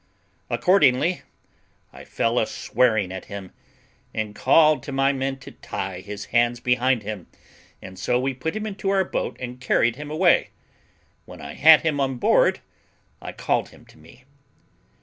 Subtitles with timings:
[0.49, 1.21] Accordingly
[1.93, 3.51] I fell a swearing at him,
[4.15, 7.27] and called to my men to tie his hands behind him,
[7.83, 10.49] and so we put him into our boat and carried him away.
[11.25, 12.61] When I had him on board,
[13.21, 14.23] I called him to me.